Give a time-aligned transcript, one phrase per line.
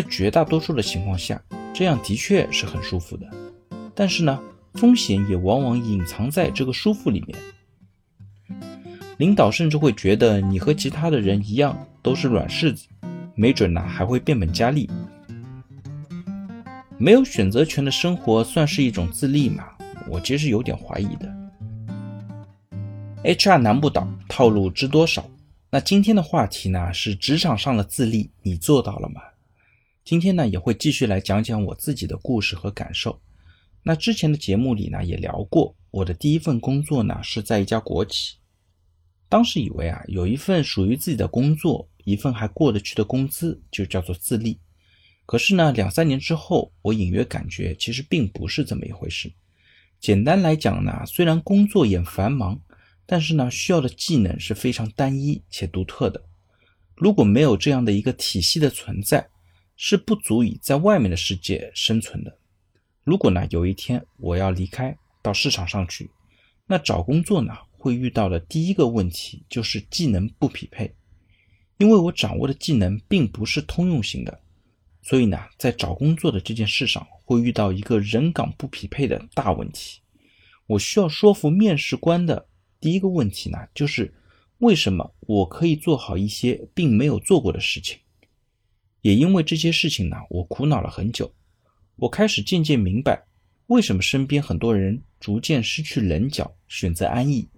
[0.00, 1.42] 在绝大多数的情况下，
[1.74, 3.28] 这样的确是很舒服的。
[3.96, 4.38] 但是呢，
[4.74, 7.36] 风险也往往隐藏在这个舒服里面。
[9.16, 12.86] 领导甚至会觉得你和其他的人一样都是软柿子，
[13.34, 14.88] 没准呢还会变本加厉。
[16.96, 19.64] 没有选择权的生活算是一种自立吗？
[20.08, 21.28] 我其实有点怀疑的。
[23.24, 25.28] HR 难不倒，套路知多少？
[25.70, 29.20] 那今天的话题呢是职场上的自立，你做到了吗？
[30.08, 33.20] 今天呢也会继续来讲讲我自己的故事和感受。
[33.82, 38.36] 那之前的节目里呢也聊过，我的第一份工作呢是在一家国企。
[39.28, 44.58] 当时以为啊，有一份属于自己的工作，一份还过得去的工资，就叫做自立。
[45.26, 49.30] 可是呢，两三年之后，我隐约感觉其实并不是这么一回事。
[50.00, 52.58] 简单来讲呢，虽然工作也繁忙，
[53.04, 56.24] 但是呢，需要的技能是非常单一且独特的。
[56.94, 59.28] 如果没有这样的一个体系的存在，
[59.80, 62.38] 是不足以在外面的世界生存的。
[63.04, 66.10] 如果呢，有一天我要离开到市场上去，
[66.66, 67.56] 那找工作呢？
[67.80, 70.92] 会遇到的第一个问题就是技能不匹配，
[71.76, 74.40] 因为我掌握的技能并不是通用型的，
[75.00, 80.00] 所以呢，在找工作的这件事上会遇到一个人岗不匹配的大问题。
[80.66, 82.48] 我需要说服面试官的
[82.80, 84.12] 第一个问题呢，就是
[84.58, 87.96] 为什么我可以做好一些并没有做过的事情。
[89.02, 91.32] 也因为这些事情呢，我苦恼了很久。
[91.96, 93.22] 我开始渐渐明白，
[93.66, 97.48] 为什么身边很多人逐渐失去棱角，选择安逸。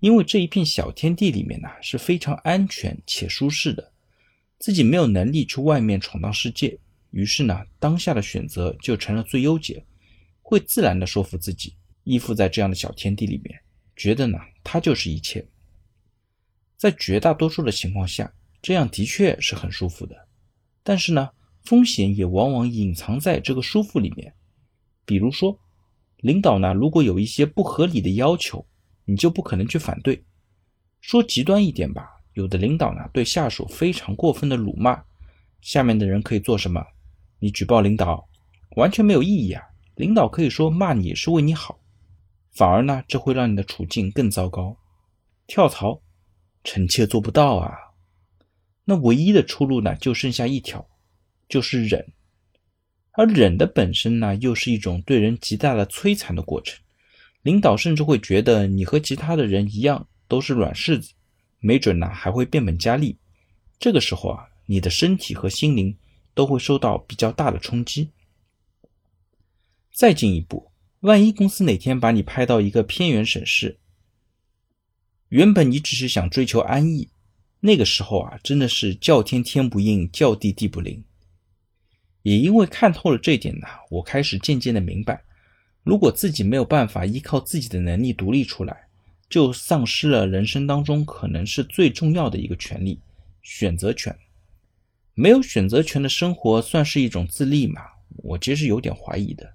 [0.00, 3.92] 因为这一片小天地里面呢是非常安全且舒适的，
[4.58, 6.78] 自己没有能力去外面闯荡世界，
[7.10, 9.84] 于是呢当下的选择就成了最优解，
[10.40, 13.60] 会自然的说服自己依附在这样的小天地里面，
[13.94, 15.46] 觉得呢它就是一切。
[16.78, 20.16] 在绝大多数的情况下，这样的确是很舒服的，
[20.90, 21.30] 但是呢
[21.62, 24.34] 风险也往往隐藏在这个舒服里面，
[25.04, 25.56] 比如说
[26.16, 28.66] 领导呢如果有一些不合理的要求。
[29.06, 30.24] 你就不可能去反对。
[31.00, 35.02] 说极端一点吧，有的领导呢对下属非常过分的辱骂，
[35.62, 36.80] 下面的人可以做什么？
[37.40, 38.28] 你举报领导，
[38.76, 39.62] 完全没有意义啊！
[39.96, 41.80] 领导可以说骂你是为你好，
[42.52, 44.76] 反而呢这会让你的处境更糟糕。
[45.48, 46.00] 跳槽，
[46.62, 47.76] 臣妾做不到啊。
[48.90, 50.84] 那唯一的出路呢就剩下一条，
[51.48, 52.04] 就是忍。
[53.12, 56.76] 而忍的本身呢又是一种对人极大的摧残的过程。
[57.42, 61.12] 领导甚至会觉得你和其他的人一样都是软柿子，
[61.60, 63.16] 没准呢还会变本加厉。
[63.78, 65.96] 这个时候啊，你的身体和心灵
[66.34, 68.10] 都会受到比较大的冲击。
[69.94, 73.78] 再进一步，万一公司哪天把你派到一个偏远省市，
[75.28, 77.08] 原本你只是想追求安逸，
[77.60, 81.04] 那个时候啊，真的是叫天天不应，叫地地不灵。
[82.22, 85.22] 也因为看透了这点呢，我开始渐渐的明白。
[85.82, 88.88] 如果自己没有办法依靠自己的能力独立出来，
[89.28, 93.00] 就丧失了人生当中可能是最重要的一个权利——
[93.42, 94.14] 选择权。
[95.14, 97.82] 没有选择权的生活算是一种自立吗？
[98.16, 99.54] 我其实有点怀疑的。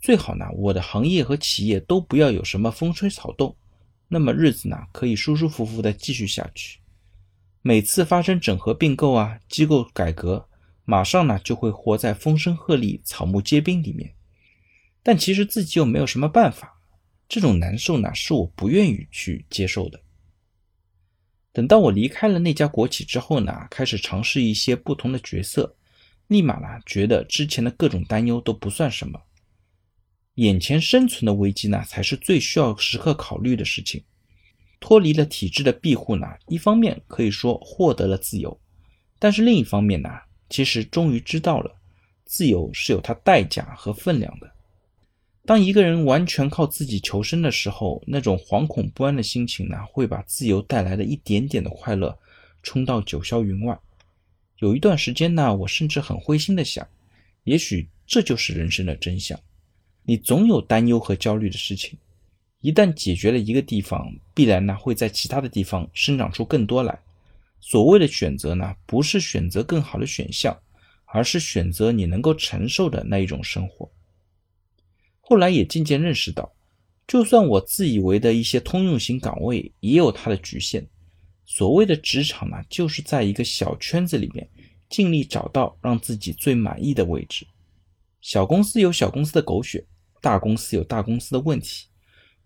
[0.00, 3.56] 最好呢，我的行业和企业都不要有什么风吹草动，
[4.08, 6.77] 那么日子呢可以舒舒服服的继续下去。
[7.68, 10.48] 每次发生整合并购啊、机构改革，
[10.86, 14.14] 马上呢就会活在风声鹤唳、草木皆兵里面。
[15.02, 16.80] 但其实自己又没有什么办法，
[17.28, 20.00] 这种难受呢，是我不愿意去接受的。
[21.52, 25.76] 等到我离开了那家国企之后呢，开始尝试一些不同的角色，
[26.28, 29.20] 立马呢觉得之前的各种担忧都不算什么，
[30.36, 34.02] 眼前生存的危机呢才是最需要时刻考虑的事情。
[34.80, 38.58] 脱离了体制的庇护呢，一方面可以说获得了自由，
[39.18, 40.08] 但是另一方面呢，
[40.48, 41.74] 其实终于知道了
[42.24, 44.50] 自由是有它代价和分量的。
[45.44, 52.16] 当一个人完全靠自己求生的时候，那种惶恐不安的心情呢，会把自由带来的一点点的快乐
[52.62, 53.78] 冲到九霄云外。
[54.58, 56.86] 有一段时间呢，我甚至很灰心的想，
[57.44, 59.38] 也许这就是人生的真相。
[60.02, 61.98] 你总有担忧和焦虑的事情，
[62.60, 66.98] 一旦解决了一个地方，必然呢会在其他的地方生长出更多来。
[67.60, 70.56] 所谓的选择呢，不是选择更好的选项，
[71.06, 73.90] 而是选择你能够承受的那一种生活。
[75.20, 76.52] 后来也渐渐认识到，
[77.06, 80.86] 就算我自以为的一些通用型岗位也有它的局限。
[81.44, 84.48] 所谓的职场呢，就是在一个小圈子里面，
[84.88, 87.46] 尽力找到让自己最满意的位置。
[88.20, 89.84] 小公司有小公司的狗血，
[90.20, 91.86] 大公司有大公司的问题。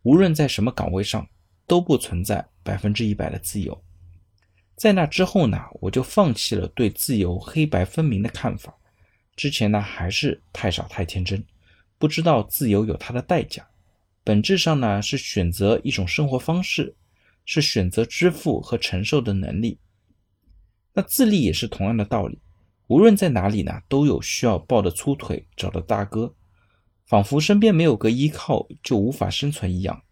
[0.03, 1.27] 无论在什么岗位上，
[1.67, 3.83] 都不存在百分之一百的自由。
[4.75, 8.75] 在那之后呢，我就放弃了对自由黑白分明的看法，
[9.37, 11.45] 之前呢还是太傻太天真，
[11.99, 13.67] 不知道自由有它的代价。
[14.25, 16.95] 本质上呢是选择一种生活方式，
[17.45, 19.79] 是选择支付和承受的能力。
[20.95, 22.39] 那自立也是同样的道理，
[22.89, 26.35] 无论在哪里呢，都有需要抱的粗腿、找的大哥，
[27.13, 30.03] 仿佛身边没有个依靠就无法生存一样。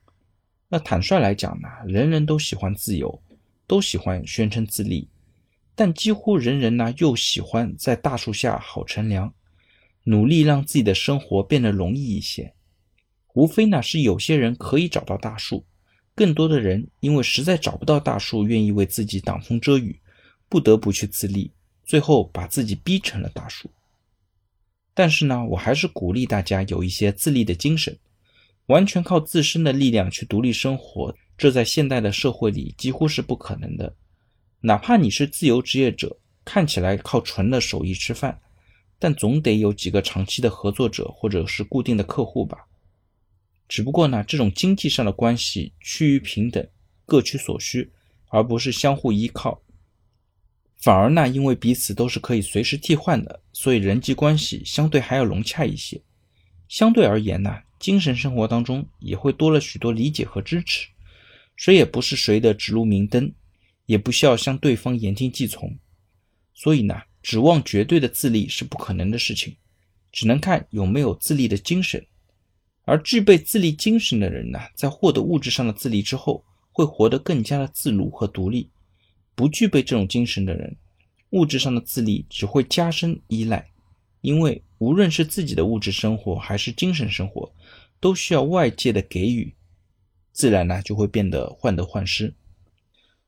[0.68, 3.22] 那坦率来讲呢，人人都喜欢自由，
[3.66, 5.08] 都喜欢宣称自立，
[5.74, 9.32] 但几乎人人呢又喜欢在大树下好乘凉，
[10.04, 12.52] 努力让自己的生活变得容易一些。
[13.32, 15.64] 无非呢是有些人可以找到大树，
[16.14, 19.98] 更多的人因为实在找不到大树，愿意为自己挡风遮雨。
[20.50, 21.50] 不得不去自立，
[21.82, 23.70] 最后把自己逼成了大树。
[25.00, 27.98] 但是呢，我还是鼓励大家有一些自立的精神。
[28.66, 33.96] 完全靠自身的力量去独立生活，这在现代的社会里几乎是不可能的。
[34.60, 36.14] 哪怕你是自由职业者，
[36.44, 38.38] 看起来靠纯的手艺吃饭，
[38.98, 42.58] 但总得有几个长期的合作者或者是固定的客户吧。
[43.68, 46.68] 只不过呢，这种经济上的关系趋于平等，
[47.06, 47.90] 各取所需，
[48.28, 49.58] 而不是相互依靠。
[50.80, 56.00] 反而呢，因为彼此都是可以随时替换的，所以人际关系相对还要融洽一些。
[56.68, 60.88] 相对而言呢，精神生活当中也会多了许多理解和支持。
[61.56, 63.30] 谁也不是谁的指路明灯，
[63.84, 65.76] 也不需要向对方言听计从。
[66.54, 69.54] 所以呢，指望绝对的自立是不可能的事情，
[70.10, 72.06] 只能看有没有自立的精神。
[72.86, 76.42] 而具备自立精神的人呢，在获得物质上的自立之后，
[76.72, 78.70] 会活得更加的自如和独立。
[79.40, 80.76] 不具备这种精神的人，
[81.30, 83.70] 物质上的自立只会加深依赖，
[84.20, 87.50] 因为无论是自己的物质生活还是精神生活，
[88.00, 89.54] 都需要外界的给予，
[90.30, 92.34] 自然呢就会变得患得患失。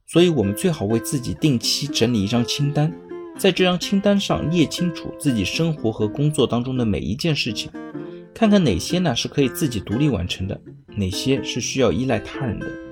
[0.06, 2.93] 所以，我们最好为自己定期整理一张清单，
[3.38, 7.70] 在这张清单上列清楚自己生活和工作当中的每一件事情，
[8.35, 12.91] 看看哪些呢是可以自己独立完成的，哪些是需要依赖他人的。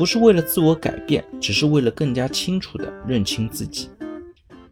[0.00, 3.90] 不是为了自我改变，只是为了更加清楚地认清自己。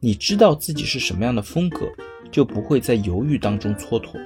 [0.00, 1.86] 你知道自己是什么样的风格，
[2.30, 4.18] 就不会在犹豫当中蹉跎。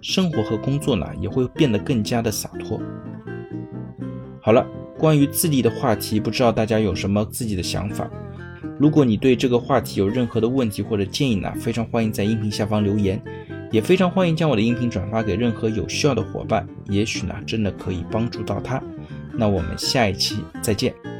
[0.00, 2.80] 生活和工作呢，也会变得更加的洒脱。
[4.40, 4.64] 好了，
[4.96, 8.08] 关于自立的话题，不知道大家有什么自己的想法？
[8.78, 13.20] 如果你对这个话题有任何的问题或者建议呢，非常欢迎在音频下方留言，
[13.72, 18.80] 也非常欢迎将我的音频转发给任何有需要的伙伴，也许呢，真的可以帮助到他。
[19.36, 21.15] 那我们下一期再见。